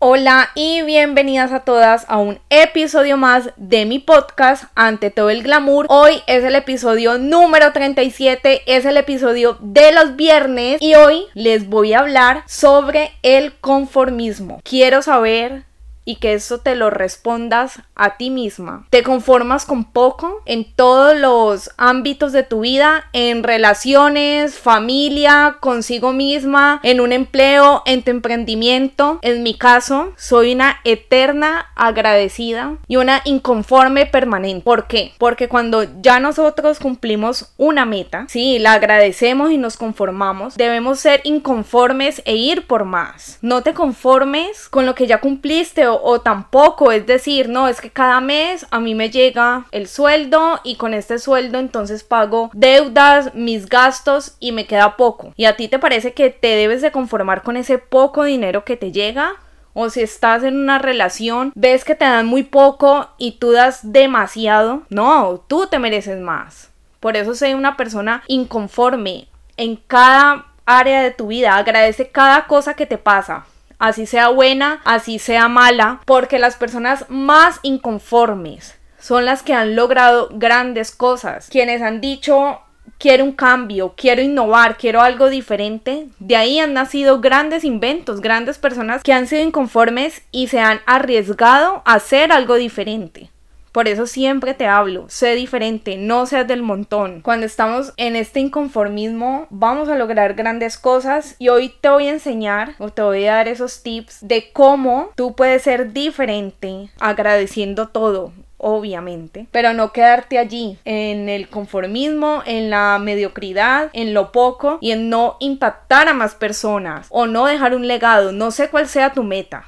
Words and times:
Hola 0.00 0.50
y 0.54 0.82
bienvenidas 0.82 1.50
a 1.50 1.64
todas 1.64 2.06
a 2.06 2.18
un 2.18 2.38
episodio 2.50 3.16
más 3.16 3.50
de 3.56 3.84
mi 3.84 3.98
podcast 3.98 4.66
Ante 4.76 5.10
todo 5.10 5.28
el 5.28 5.42
glamour. 5.42 5.86
Hoy 5.88 6.22
es 6.28 6.44
el 6.44 6.54
episodio 6.54 7.18
número 7.18 7.72
37, 7.72 8.62
es 8.66 8.84
el 8.84 8.96
episodio 8.96 9.58
de 9.60 9.90
los 9.90 10.14
viernes 10.14 10.80
y 10.80 10.94
hoy 10.94 11.24
les 11.34 11.68
voy 11.68 11.94
a 11.94 11.98
hablar 11.98 12.44
sobre 12.46 13.10
el 13.24 13.56
conformismo. 13.56 14.60
Quiero 14.62 15.02
saber 15.02 15.64
y 16.08 16.16
que 16.16 16.32
eso 16.32 16.56
te 16.56 16.74
lo 16.74 16.88
respondas 16.88 17.82
a 17.94 18.16
ti 18.16 18.30
misma. 18.30 18.86
¿Te 18.88 19.02
conformas 19.02 19.66
con 19.66 19.84
poco 19.84 20.40
en 20.46 20.72
todos 20.72 21.14
los 21.14 21.70
ámbitos 21.76 22.32
de 22.32 22.44
tu 22.44 22.60
vida? 22.60 23.10
En 23.12 23.42
relaciones, 23.42 24.58
familia, 24.58 25.58
consigo 25.60 26.14
misma, 26.14 26.80
en 26.82 27.02
un 27.02 27.12
empleo, 27.12 27.82
en 27.84 28.02
tu 28.04 28.10
emprendimiento. 28.10 29.18
En 29.20 29.42
mi 29.42 29.52
caso, 29.52 30.14
soy 30.16 30.54
una 30.54 30.80
eterna 30.84 31.66
agradecida 31.76 32.78
y 32.86 32.96
una 32.96 33.20
inconforme 33.26 34.06
permanente. 34.06 34.64
¿Por 34.64 34.86
qué? 34.86 35.12
Porque 35.18 35.50
cuando 35.50 35.84
ya 36.00 36.20
nosotros 36.20 36.78
cumplimos 36.78 37.52
una 37.58 37.84
meta, 37.84 38.24
sí, 38.30 38.58
la 38.58 38.72
agradecemos 38.72 39.50
y 39.50 39.58
nos 39.58 39.76
conformamos, 39.76 40.56
debemos 40.56 41.00
ser 41.00 41.20
inconformes 41.24 42.22
e 42.24 42.36
ir 42.36 42.66
por 42.66 42.86
más. 42.86 43.36
No 43.42 43.62
te 43.62 43.74
conformes 43.74 44.70
con 44.70 44.86
lo 44.86 44.94
que 44.94 45.06
ya 45.06 45.20
cumpliste 45.20 45.86
o, 46.02 46.20
tampoco 46.20 46.92
es 46.92 47.06
decir, 47.06 47.48
no, 47.48 47.68
es 47.68 47.80
que 47.80 47.90
cada 47.90 48.20
mes 48.20 48.66
a 48.70 48.80
mí 48.80 48.94
me 48.94 49.10
llega 49.10 49.66
el 49.70 49.88
sueldo 49.88 50.60
y 50.64 50.76
con 50.76 50.94
este 50.94 51.18
sueldo 51.18 51.58
entonces 51.58 52.04
pago 52.04 52.50
deudas, 52.52 53.34
mis 53.34 53.68
gastos 53.68 54.36
y 54.40 54.52
me 54.52 54.66
queda 54.66 54.96
poco. 54.96 55.32
¿Y 55.36 55.44
a 55.44 55.56
ti 55.56 55.68
te 55.68 55.78
parece 55.78 56.12
que 56.12 56.30
te 56.30 56.48
debes 56.48 56.82
de 56.82 56.92
conformar 56.92 57.42
con 57.42 57.56
ese 57.56 57.78
poco 57.78 58.24
dinero 58.24 58.64
que 58.64 58.76
te 58.76 58.92
llega? 58.92 59.36
o 59.80 59.90
si 59.90 60.00
estás 60.00 60.42
en 60.42 60.56
una 60.56 60.80
relación, 60.80 61.52
ves 61.54 61.84
que 61.84 61.94
te 61.94 62.04
dan 62.04 62.26
muy 62.26 62.42
poco 62.42 63.10
y 63.16 63.38
tú 63.38 63.52
das 63.52 63.92
demasiado, 63.92 64.82
no, 64.88 65.44
tú 65.46 65.68
te 65.68 65.78
mereces 65.78 66.18
más. 66.20 66.70
Por 66.98 67.16
eso 67.16 67.32
soy 67.36 67.54
una 67.54 67.76
persona 67.76 68.24
inconforme 68.26 69.28
en 69.56 69.76
cada 69.76 70.46
área 70.66 71.00
de 71.00 71.12
tu 71.12 71.28
vida, 71.28 71.56
agradece 71.56 72.10
cada 72.10 72.48
cosa 72.48 72.74
que 72.74 72.86
te 72.86 72.98
pasa 72.98 73.44
así 73.78 74.06
sea 74.06 74.28
buena, 74.28 74.80
así 74.84 75.18
sea 75.18 75.48
mala, 75.48 76.00
porque 76.04 76.38
las 76.38 76.56
personas 76.56 77.04
más 77.08 77.60
inconformes 77.62 78.76
son 79.00 79.24
las 79.24 79.42
que 79.42 79.54
han 79.54 79.76
logrado 79.76 80.28
grandes 80.32 80.90
cosas, 80.90 81.48
quienes 81.50 81.82
han 81.82 82.00
dicho 82.00 82.60
quiero 82.98 83.24
un 83.24 83.32
cambio, 83.32 83.94
quiero 83.96 84.22
innovar, 84.22 84.76
quiero 84.76 85.00
algo 85.00 85.28
diferente. 85.28 86.08
De 86.18 86.36
ahí 86.36 86.58
han 86.58 86.74
nacido 86.74 87.20
grandes 87.20 87.64
inventos, 87.64 88.20
grandes 88.20 88.58
personas 88.58 89.02
que 89.02 89.12
han 89.12 89.26
sido 89.26 89.42
inconformes 89.42 90.22
y 90.32 90.48
se 90.48 90.60
han 90.60 90.80
arriesgado 90.86 91.82
a 91.84 91.94
hacer 91.94 92.32
algo 92.32 92.56
diferente. 92.56 93.30
Por 93.72 93.88
eso 93.88 94.06
siempre 94.06 94.54
te 94.54 94.66
hablo, 94.66 95.06
sé 95.08 95.34
diferente, 95.34 95.96
no 95.96 96.26
seas 96.26 96.46
del 96.46 96.62
montón. 96.62 97.20
Cuando 97.20 97.46
estamos 97.46 97.92
en 97.96 98.16
este 98.16 98.40
inconformismo, 98.40 99.46
vamos 99.50 99.88
a 99.88 99.96
lograr 99.96 100.34
grandes 100.34 100.78
cosas 100.78 101.36
y 101.38 101.48
hoy 101.48 101.74
te 101.80 101.88
voy 101.88 102.08
a 102.08 102.12
enseñar 102.12 102.74
o 102.78 102.90
te 102.90 103.02
voy 103.02 103.26
a 103.26 103.34
dar 103.34 103.48
esos 103.48 103.82
tips 103.82 104.18
de 104.22 104.50
cómo 104.52 105.10
tú 105.14 105.34
puedes 105.34 105.62
ser 105.62 105.92
diferente 105.92 106.90
agradeciendo 106.98 107.88
todo, 107.88 108.32
obviamente, 108.56 109.46
pero 109.50 109.72
no 109.72 109.92
quedarte 109.92 110.38
allí 110.38 110.78
en 110.84 111.28
el 111.28 111.48
conformismo, 111.48 112.42
en 112.44 112.70
la 112.70 112.98
mediocridad, 112.98 113.90
en 113.92 114.14
lo 114.14 114.32
poco 114.32 114.78
y 114.80 114.92
en 114.92 115.08
no 115.08 115.36
impactar 115.40 116.08
a 116.08 116.14
más 116.14 116.34
personas 116.34 117.06
o 117.10 117.26
no 117.26 117.46
dejar 117.46 117.74
un 117.74 117.86
legado, 117.86 118.32
no 118.32 118.50
sé 118.50 118.68
cuál 118.68 118.88
sea 118.88 119.12
tu 119.12 119.22
meta 119.22 119.66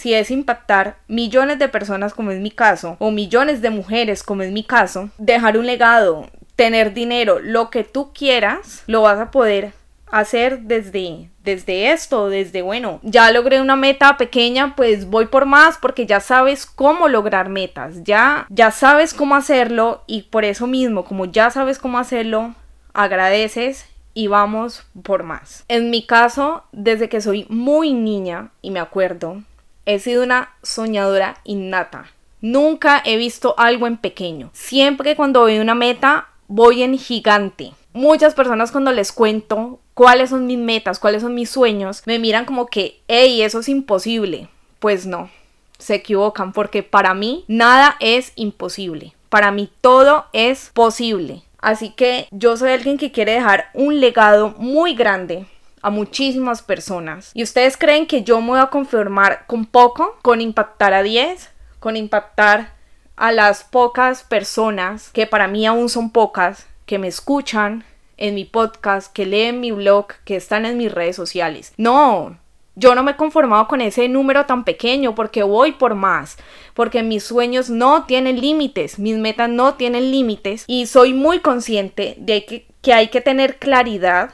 si 0.00 0.14
es 0.14 0.30
impactar 0.30 0.96
millones 1.08 1.58
de 1.58 1.68
personas 1.68 2.14
como 2.14 2.30
es 2.30 2.40
mi 2.40 2.50
caso, 2.50 2.96
o 2.98 3.10
millones 3.10 3.60
de 3.60 3.70
mujeres 3.70 4.22
como 4.22 4.42
es 4.42 4.50
mi 4.50 4.64
caso, 4.64 5.10
dejar 5.18 5.58
un 5.58 5.66
legado, 5.66 6.28
tener 6.56 6.94
dinero, 6.94 7.38
lo 7.38 7.68
que 7.68 7.84
tú 7.84 8.12
quieras, 8.12 8.82
lo 8.86 9.02
vas 9.02 9.20
a 9.20 9.30
poder 9.30 9.72
hacer 10.10 10.60
desde 10.60 11.28
desde 11.44 11.92
esto, 11.92 12.28
desde 12.28 12.62
bueno, 12.62 13.00
ya 13.02 13.30
logré 13.30 13.60
una 13.60 13.76
meta 13.76 14.16
pequeña, 14.16 14.74
pues 14.76 15.08
voy 15.08 15.26
por 15.26 15.46
más 15.46 15.78
porque 15.78 16.04
ya 16.04 16.20
sabes 16.20 16.66
cómo 16.66 17.08
lograr 17.08 17.48
metas, 17.48 18.02
ya 18.04 18.46
ya 18.50 18.70
sabes 18.70 19.14
cómo 19.14 19.36
hacerlo 19.36 20.02
y 20.06 20.22
por 20.22 20.44
eso 20.44 20.66
mismo, 20.66 21.04
como 21.04 21.26
ya 21.26 21.50
sabes 21.50 21.78
cómo 21.78 21.98
hacerlo, 21.98 22.54
agradeces 22.92 23.86
y 24.12 24.26
vamos 24.26 24.84
por 25.02 25.22
más. 25.22 25.64
En 25.68 25.90
mi 25.90 26.06
caso, 26.06 26.64
desde 26.72 27.08
que 27.08 27.20
soy 27.20 27.46
muy 27.48 27.92
niña 27.92 28.50
y 28.60 28.70
me 28.70 28.80
acuerdo, 28.80 29.42
He 29.90 29.98
sido 29.98 30.22
una 30.22 30.50
soñadora 30.62 31.38
innata. 31.42 32.12
Nunca 32.40 33.02
he 33.04 33.16
visto 33.16 33.56
algo 33.58 33.88
en 33.88 33.96
pequeño. 33.96 34.50
Siempre 34.52 35.16
cuando 35.16 35.40
voy 35.40 35.58
una 35.58 35.74
meta, 35.74 36.28
voy 36.46 36.84
en 36.84 36.96
gigante. 36.96 37.72
Muchas 37.92 38.34
personas 38.36 38.70
cuando 38.70 38.92
les 38.92 39.10
cuento 39.10 39.80
cuáles 39.94 40.30
son 40.30 40.46
mis 40.46 40.58
metas, 40.58 41.00
cuáles 41.00 41.22
son 41.22 41.34
mis 41.34 41.50
sueños, 41.50 42.04
me 42.06 42.20
miran 42.20 42.44
como 42.44 42.66
que, 42.66 43.00
hey, 43.08 43.42
eso 43.42 43.58
es 43.58 43.68
imposible. 43.68 44.46
Pues 44.78 45.06
no, 45.06 45.28
se 45.76 45.96
equivocan 45.96 46.52
porque 46.52 46.84
para 46.84 47.12
mí 47.12 47.44
nada 47.48 47.96
es 47.98 48.32
imposible. 48.36 49.14
Para 49.28 49.50
mí 49.50 49.72
todo 49.80 50.26
es 50.32 50.70
posible. 50.72 51.42
Así 51.58 51.90
que 51.90 52.28
yo 52.30 52.56
soy 52.56 52.70
alguien 52.70 52.96
que 52.96 53.10
quiere 53.10 53.32
dejar 53.32 53.70
un 53.74 53.98
legado 53.98 54.54
muy 54.56 54.94
grande 54.94 55.46
a 55.82 55.90
muchísimas 55.90 56.62
personas. 56.62 57.30
¿Y 57.34 57.42
ustedes 57.42 57.76
creen 57.76 58.06
que 58.06 58.22
yo 58.22 58.40
me 58.40 58.48
voy 58.48 58.60
a 58.60 58.66
conformar 58.66 59.44
con 59.46 59.66
poco? 59.66 60.16
¿Con 60.22 60.40
impactar 60.40 60.92
a 60.92 61.02
10? 61.02 61.50
¿Con 61.78 61.96
impactar 61.96 62.74
a 63.16 63.32
las 63.32 63.64
pocas 63.64 64.22
personas, 64.22 65.10
que 65.10 65.26
para 65.26 65.46
mí 65.46 65.66
aún 65.66 65.88
son 65.88 66.10
pocas, 66.10 66.66
que 66.86 66.98
me 66.98 67.08
escuchan 67.08 67.84
en 68.16 68.34
mi 68.34 68.44
podcast, 68.44 69.12
que 69.12 69.26
leen 69.26 69.60
mi 69.60 69.72
blog, 69.72 70.06
que 70.24 70.36
están 70.36 70.64
en 70.64 70.78
mis 70.78 70.90
redes 70.90 71.16
sociales? 71.16 71.72
No, 71.76 72.38
yo 72.76 72.94
no 72.94 73.02
me 73.02 73.12
he 73.12 73.16
conformado 73.16 73.68
con 73.68 73.82
ese 73.82 74.08
número 74.08 74.46
tan 74.46 74.64
pequeño 74.64 75.14
porque 75.14 75.42
voy 75.42 75.72
por 75.72 75.94
más, 75.94 76.38
porque 76.72 77.02
mis 77.02 77.24
sueños 77.24 77.68
no 77.68 78.04
tienen 78.04 78.40
límites, 78.40 78.98
mis 78.98 79.18
metas 79.18 79.50
no 79.50 79.74
tienen 79.74 80.10
límites 80.10 80.64
y 80.66 80.86
soy 80.86 81.12
muy 81.12 81.40
consciente 81.40 82.14
de 82.18 82.46
que, 82.46 82.66
que 82.80 82.94
hay 82.94 83.08
que 83.08 83.20
tener 83.20 83.58
claridad 83.58 84.30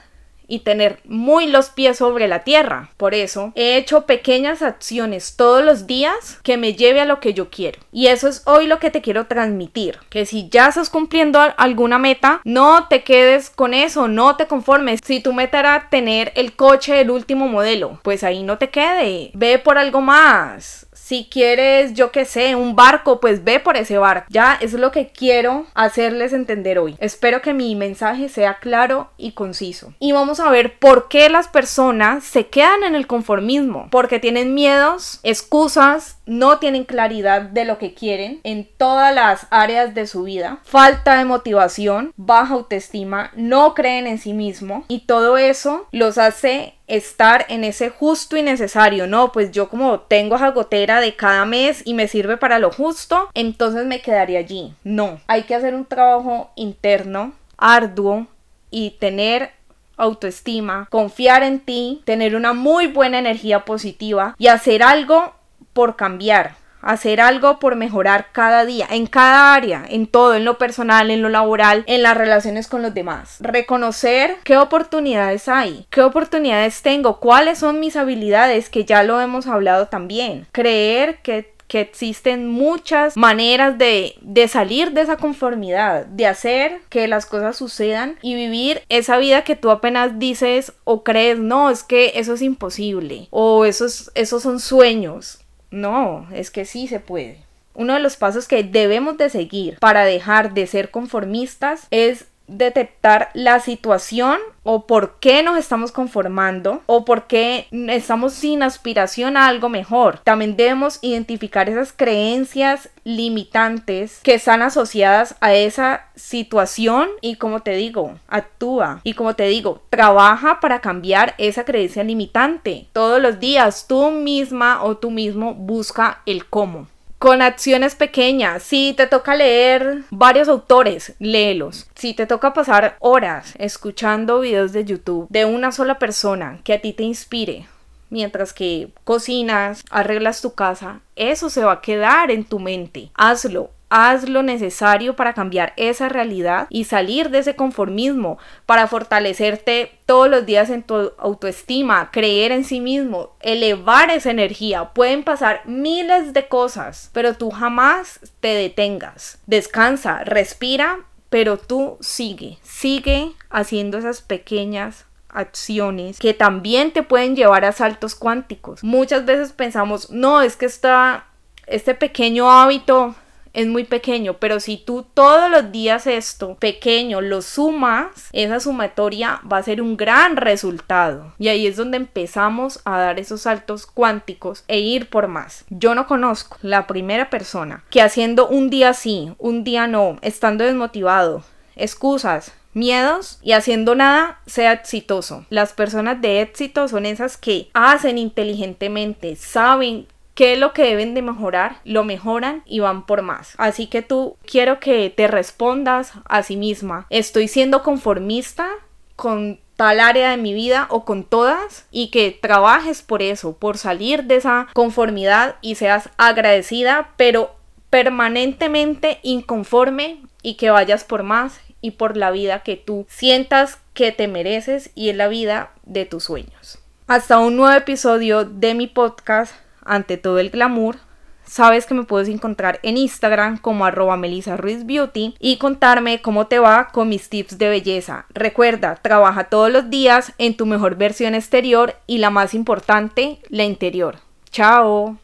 y 0.49 0.61
tener 0.61 1.01
muy 1.05 1.47
los 1.47 1.71
pies 1.71 1.99
sobre 1.99 2.29
la 2.29 2.45
tierra. 2.45 2.91
Por 2.97 3.15
eso 3.15 3.53
he 3.55 3.77
hecho 3.77 4.07
pequeñas 4.07 4.63
acciones 4.63 5.37
todos 5.37 5.65
los 5.65 5.87
días 5.87 6.39
que 6.43 6.57
me 6.57 6.75
lleve 6.75 7.01
a 7.01 7.05
lo 7.07 7.21
que 7.21 7.35
yo 7.35 7.51
quiero. 7.51 7.81
Y 7.93 8.09
eso 8.09 8.29
es 8.29 8.43
hoy 8.47 8.67
lo 8.67 8.79
que 8.79 8.91
te 8.91 9.03
quiero 9.03 9.27
transmitir. 9.27 9.99
Que 10.09 10.27
si 10.27 10.49
ya 10.49 10.69
estás 10.69 10.91
cumpliendo 10.91 11.41
alguna 11.57 11.99
meta, 11.99 12.41
no 12.45 12.89
te 12.89 13.03
quedes 13.03 13.51
con 13.51 13.75
eso, 13.75 14.09
no 14.09 14.37
te 14.37 14.47
conformes. 14.47 15.01
Si 15.05 15.21
tu 15.21 15.33
meta 15.33 15.61
era 15.61 15.89
tener 15.91 16.33
el 16.37 16.55
coche 16.55 16.95
del 16.95 17.11
último 17.11 17.49
modelo, 17.49 18.01
pues 18.03 18.25
ahí 18.25 18.43
no 18.43 18.59
te 18.59 18.71
quede. 18.71 19.31
Ve 19.35 19.59
por 19.59 19.79
algo 19.79 20.01
más 20.01 20.86
si 21.07 21.29
quieres, 21.31 21.95
yo 21.95 22.11
que 22.11 22.25
sé, 22.25 22.57
un 22.57 22.75
barco, 22.75 23.21
pues 23.21 23.45
ve 23.45 23.61
por 23.61 23.77
ese 23.77 23.97
barco. 23.97 24.27
Ya 24.29 24.59
es 24.61 24.73
lo 24.73 24.91
que 24.91 25.07
quiero 25.07 25.65
hacerles 25.73 26.33
entender 26.33 26.81
hoy. 26.81 26.97
Espero 26.99 27.43
que 27.43 27.55
mi 27.55 27.77
mensaje 27.77 28.29
sea 28.29 28.59
claro 28.59 29.11
y 29.17 29.31
conciso. 29.31 29.95
Y 30.01 30.11
vamos 30.11 30.41
a 30.41 30.51
ver 30.51 30.81
por 30.81 31.07
qué 31.07 31.29
las 31.29 31.47
personas 31.47 32.25
se 32.25 32.49
quedan 32.49 32.83
en 32.83 32.97
el 32.97 33.07
conformismo. 33.07 33.87
Porque 33.93 34.19
tienen 34.19 34.53
miedos, 34.53 35.21
excusas, 35.23 36.19
no 36.27 36.59
tienen 36.59 36.83
claridad 36.83 37.43
de 37.43 37.65
lo 37.65 37.79
que 37.79 37.95
quieren 37.95 38.41
en 38.43 38.69
todas 38.77 39.15
las 39.15 39.47
áreas 39.51 39.95
de 39.95 40.09
su 40.09 40.25
vida, 40.25 40.59
falta 40.65 41.17
de 41.17 41.25
motivación, 41.25 42.13
baja 42.17 42.55
autoestima, 42.55 43.31
no 43.37 43.75
creen 43.75 44.09
en 44.09 44.19
sí 44.19 44.33
mismo 44.33 44.85
y 44.89 45.07
todo 45.07 45.39
eso 45.39 45.87
los 45.93 46.19
hace 46.19 46.75
estar 46.87 47.47
en 47.49 47.65
ese 47.65 47.91
justo 47.91 48.37
y 48.37 48.43
necesario, 48.43 49.07
no, 49.07 49.33
pues 49.33 49.51
yo 49.51 49.69
como 49.69 50.01
tengo 50.01 50.37
esa 50.37 50.51
gotera 50.51 51.01
de 51.01 51.17
cada 51.17 51.45
mes 51.45 51.83
y 51.85 51.95
me 51.95 52.09
sirve 52.09 52.37
para 52.37 52.59
lo 52.59 52.71
justo, 52.71 53.29
entonces 53.35 53.87
me 53.87 54.01
quedaría 54.01 54.39
allí. 54.39 54.75
No, 54.85 55.21
hay 55.27 55.43
que 55.43 55.55
hacer 55.55 55.75
un 55.75 55.85
trabajo 55.85 56.51
interno, 56.55 57.33
arduo 57.57 58.27
y 58.71 58.93
tener 58.99 59.51
autoestima, 59.97 60.87
confiar 60.91 61.43
en 61.43 61.61
ti, 61.61 62.03
tener 62.05 62.37
una 62.37 62.53
muy 62.53 62.87
buena 62.87 63.19
energía 63.19 63.65
positiva 63.65 64.35
y 64.39 64.49
hacer 64.49 64.83
algo 64.83 65.35
por 65.73 65.97
cambiar, 65.97 66.57
hacer 66.87 67.21
algo 67.21 67.59
por 67.59 67.77
mejorar 67.77 68.29
cada 68.33 68.65
día, 68.65 68.87
en 68.91 69.07
cada 69.07 69.55
área, 69.55 69.85
en 69.89 70.07
todo, 70.07 70.35
en 70.35 70.45
lo 70.45 70.59
personal, 70.59 71.11
en 71.11 71.23
lo 71.23 71.29
laboral, 71.29 71.85
en 71.87 72.03
las 72.03 72.17
relaciones 72.17 72.69
con 72.69 72.83
los 72.83 72.95
demás. 72.95 73.37
Reconocer 73.41 74.37
qué 74.45 74.57
oportunidades 74.57 75.49
hay, 75.49 75.87
qué 75.91 76.03
oportunidades 76.03 76.83
tengo, 76.83 77.21
cuáles 77.21 77.59
son 77.59 77.81
mis 77.81 77.97
habilidades, 77.97 78.71
que 78.71 78.85
ya 78.85 79.03
lo 79.03 79.21
hemos 79.21 79.47
hablado 79.47 79.87
también. 79.89 80.47
Creer 80.53 81.19
que 81.23 81.57
que 81.69 81.81
existen 81.81 82.49
muchas 82.49 83.17
maneras 83.17 83.77
de, 83.79 84.15
de, 84.21 84.49
salir 84.49 84.93
de 84.93 85.01
esa 85.01 85.17
conformidad, 85.17 86.07
de 86.07 86.27
hacer 86.27 86.81
que 86.89 87.09
las 87.09 87.27
cosas 87.27 87.57
sucedan 87.57 88.17
y 88.23 88.35
vivir 88.35 88.83
esa 88.89 89.19
vida 89.19 89.43
que 89.45 89.57
tú 89.57 89.71
apenas 89.71 90.19
dices 90.19 90.73
o 90.85 91.03
crees, 91.03 91.39
no, 91.39 91.71
es 91.71 91.83
que 91.83 92.13
eso 92.17 92.35
es 92.35 92.43
imposible 92.43 93.29
o 93.31 93.65
esos, 93.65 94.11
esos 94.15 94.43
son 94.43 94.61
sueños. 94.61 95.41
No, 95.71 96.27
es 96.33 96.51
que 96.51 96.65
sí 96.65 96.89
se 96.89 97.01
puede. 97.01 97.39
Uno 97.75 97.95
de 97.95 98.01
los 98.01 98.17
pasos 98.17 98.49
que 98.49 98.63
debemos 98.63 99.19
de 99.19 99.29
seguir 99.29 99.79
para 99.81 100.05
dejar 100.05 100.55
de 100.55 100.67
ser 100.67 100.91
conformistas 100.91 101.87
es 101.91 102.27
detectar 102.49 103.31
la 103.35 103.61
situación 103.61 104.39
o 104.63 104.87
por 104.87 105.19
qué 105.21 105.43
nos 105.43 105.59
estamos 105.59 105.93
conformando 105.93 106.83
o 106.87 107.05
por 107.05 107.27
qué 107.27 107.69
estamos 107.89 108.33
sin 108.33 108.63
aspiración 108.63 109.37
a 109.37 109.47
algo 109.47 109.69
mejor. 109.69 110.19
También 110.25 110.57
debemos 110.57 110.99
identificar 111.03 111.69
esas 111.69 111.93
creencias 111.93 112.91
limitantes 113.05 114.21
que 114.23 114.35
están 114.35 114.63
asociadas 114.63 115.37
a 115.41 115.55
esa 115.55 116.07
situación 116.17 117.09
y 117.21 117.37
como 117.37 117.61
te 117.61 117.77
digo, 117.77 118.19
actúa 118.27 119.01
y 119.05 119.15
como 119.15 119.35
te 119.35 119.45
digo, 119.45 119.83
trabaja 119.91 120.59
para 120.61 120.81
cambiar 120.81 121.35
esa 121.39 121.65
creencia 121.65 122.03
limitante. 122.03 122.89
Todos 122.93 123.23
los 123.23 123.39
días 123.39 123.87
tú 123.87 124.11
misma 124.11 124.83
o 124.83 124.97
tú 124.97 125.11
mismo 125.11 125.55
busca 125.55 126.23
el 126.27 126.47
cómo 126.47 126.89
con 127.19 127.43
acciones 127.43 127.95
pequeñas. 127.95 128.63
Si 128.63 128.93
te 128.97 129.07
toca 129.07 129.35
leer 129.35 130.05
varios 130.11 130.49
autores, 130.49 131.15
léelos. 131.19 131.89
Si 131.95 132.15
te 132.15 132.27
toca 132.27 132.53
pasar 132.53 132.97
horas 133.01 133.55
escuchando 133.59 134.41
videos 134.41 134.73
de 134.73 134.85
YouTube 134.85 135.27
de 135.31 135.45
una 135.45 135.73
sola 135.73 135.99
persona 135.99 136.61
que 136.65 136.75
a 136.75 136.81
ti 136.81 136.93
te 136.93 137.03
inspire, 137.03 137.67
mientras 138.11 138.53
que 138.53 138.91
cocinas, 139.05 139.85
arreglas 139.91 140.43
tu 140.43 140.55
casa, 140.55 141.01
eso 141.17 141.51
se 141.51 141.65
va 141.65 141.73
a 141.73 141.81
quedar 141.81 142.31
en 142.31 142.45
tu 142.45 142.59
mente. 142.59 143.11
Hazlo, 143.15 143.71
Haz 143.89 144.29
lo 144.29 144.43
necesario 144.43 145.15
para 145.15 145.33
cambiar 145.33 145.73
esa 145.77 146.09
realidad 146.09 146.67
y 146.71 146.85
salir 146.85 147.31
de 147.31 147.39
ese 147.39 147.55
conformismo, 147.55 148.39
para 148.67 148.89
fortalecerte 148.89 149.93
todos 150.07 150.29
los 150.29 150.45
días 150.45 150.71
en 150.71 150.83
tu 150.83 151.13
autoestima, 151.19 152.11
creer 152.11 152.51
en 152.51 152.65
sí 152.65 152.81
mismo, 152.81 153.37
elevar 153.41 154.11
esa 154.11 154.31
energía. 154.31 154.93
Pueden 154.93 155.23
pasar 155.23 155.63
miles 155.67 156.33
de 156.33 156.49
cosas, 156.49 157.11
pero 157.13 157.35
tú 157.35 157.51
jamás 157.51 158.21
te 158.41 158.49
detengas. 158.49 159.39
Descansa, 159.47 160.25
respira, 160.25 160.99
pero 161.31 161.57
tú 161.57 161.97
sigue, 162.01 162.59
sigue 162.63 163.33
haciendo 163.51 163.99
esas 163.99 164.21
pequeñas 164.21 165.07
acciones 165.29 166.19
que 166.19 166.35
también 166.35 166.93
te 166.93 167.03
pueden 167.03 167.37
llevar 167.37 167.65
a 167.65 167.73
saltos 167.73 168.15
cuánticos. 168.15 168.83
Muchas 168.83 169.27
veces 169.27 169.53
pensamos, 169.53 170.11
no, 170.11 170.41
es 170.41 170.57
que 170.57 170.67
está 170.67 171.27
este 171.67 171.95
pequeño 171.95 172.51
hábito 172.51 173.15
es 173.57 173.67
muy 173.67 173.85
pequeño, 173.85 174.35
pero 174.35 174.61
si 174.61 174.77
tú 174.77 175.07
todos 175.15 175.51
los 175.51 175.73
días 175.73 176.07
esto 176.07 176.57
pequeño 176.57 177.23
lo 177.23 177.41
sumas, 177.41 178.29
esa 178.35 178.61
sumatoria 178.61 179.41
va 179.51 179.57
a 179.57 179.63
ser 179.63 179.81
un 179.81 179.97
gran 179.97 180.37
resultado. 180.37 181.33
Y 181.39 181.49
ahí 181.49 181.67
es 181.67 181.77
donde 181.77 181.97
empezamos 181.97 182.83
a 182.85 182.99
dar 182.99 183.19
esos 183.19 183.41
saltos 183.41 183.87
cuánticos 183.87 184.65
e 184.69 184.81
ir 184.81 185.09
por 185.09 185.27
más. 185.29 185.65
Yo 185.71 185.95
no 185.95 186.07
conozco 186.07 186.59
la 186.61 186.87
primera 186.87 187.31
persona 187.31 187.83
que 187.89 188.03
haciendo 188.03 188.47
un 188.47 188.69
día 188.69 188.93
sí, 188.93 189.33
un 189.39 189.65
día 189.65 189.87
no, 189.87 190.19
estando 190.21 190.63
desmotivado, 190.63 191.43
excusas, 191.77 192.53
miedos 192.75 193.39
y 193.43 193.53
haciendo 193.53 193.95
nada 193.95 194.39
sea 194.45 194.75
exitoso. 194.75 195.47
Las 195.49 195.73
personas 195.73 196.21
de 196.21 196.43
éxito 196.43 196.89
son 196.89 197.07
esas 197.07 197.39
que 197.39 197.71
hacen 197.73 198.19
inteligentemente, 198.19 199.35
saben 199.35 200.07
qué 200.37 200.53
es 200.53 200.59
lo 200.61 200.73
que 200.73 200.85
deben 200.85 201.15
de 201.15 201.23
mejorar, 201.23 201.81
lo 201.85 202.05
mejoran 202.05 202.63
y 202.67 202.79
van 202.79 203.07
por 203.07 203.23
más. 203.23 203.55
Así 203.57 203.89
que 203.89 204.03
tú 204.03 204.37
quiero 204.45 204.79
que 204.79 205.11
te 205.11 205.27
respondas 205.27 206.13
a 206.27 206.45
sí 206.45 206.57
misma, 206.57 207.07
¿estoy 207.11 207.49
siendo 207.49 207.83
conformista 207.83 208.69
con 209.17 209.59
tal 209.77 209.99
área 209.99 210.31
de 210.31 210.37
mi 210.37 210.55
vida 210.55 210.87
o 210.91 211.05
con 211.05 211.25
todas 211.25 211.87
y 211.91 212.11
que 212.11 212.31
trabajes 212.31 213.03
por 213.03 213.23
eso, 213.23 213.57
por 213.57 213.79
salir 213.79 214.25
de 214.25 214.37
esa 214.37 214.69
conformidad 214.75 215.57
y 215.63 215.75
seas 215.75 216.11
agradecida, 216.19 217.13
pero 217.17 217.57
permanentemente 217.89 219.21
inconforme 219.23 220.21
y 220.43 220.55
que 220.55 220.71
vayas 220.71 221.05
por 221.05 221.23
más 221.23 221.61
y 221.81 221.93
por 221.93 222.17
la 222.17 222.31
vida 222.31 222.63
que 222.63 222.77
tú 222.77 223.07
sientas 223.09 223.79
que 223.95 224.13
te 224.13 224.29
mereces 224.29 224.91
y 224.95 225.09
es 225.09 225.17
la 225.17 225.29
vida 225.29 225.71
de 225.85 226.05
tus 226.05 226.25
sueños. 226.25 226.79
Hasta 227.07 227.39
un 227.39 227.57
nuevo 227.57 227.75
episodio 227.75 228.45
de 228.45 228.75
mi 228.75 228.87
podcast 228.87 229.55
ante 229.87 230.17
todo 230.17 230.39
el 230.39 230.51
glamour, 230.51 230.97
sabes 231.45 231.87
que 231.87 231.95
me 231.95 232.05
puedes 232.05 232.29
encontrar 232.29 232.81
en 232.83 232.97
Instagram 232.97 233.59
como 233.59 233.85
arroba 233.85 234.17
Melissa 234.17 234.57
Ruiz 234.57 234.85
Beauty 234.85 235.37
y 235.39 235.57
contarme 235.59 236.21
cómo 236.21 236.47
te 236.47 236.59
va 236.59 236.89
con 236.89 237.09
mis 237.09 237.29
tips 237.29 237.59
de 237.59 237.69
belleza. 237.69 238.27
Recuerda, 238.35 238.97
trabaja 238.97 239.45
todos 239.45 239.71
los 239.71 239.91
días 239.91 240.33
en 240.39 240.57
tu 240.57 240.67
mejor 240.67 240.97
versión 240.97 241.35
exterior 241.35 241.95
y 242.07 242.19
la 242.19 242.31
más 242.31 242.55
importante, 242.55 243.39
la 243.49 243.65
interior. 243.65 244.17
Chao. 244.51 245.19